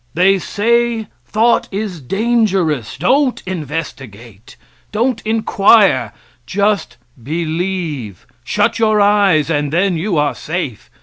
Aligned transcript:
They 0.15 0.39
say 0.39 1.09
thought 1.27 1.67
is 1.71 2.01
dangerous 2.01 2.97
don't 2.97 3.43
investigate;* 3.45 4.55
don't 4.91 5.21
inquire; 5.21 6.11
just 6.47 6.97
believe; 7.21 8.25
shut 8.43 8.79
your 8.79 8.99
eyes, 8.99 9.51
and 9.51 9.71
then 9.71 9.97
you 9.97 10.17
are 10.17 10.33
safe. 10.33 10.89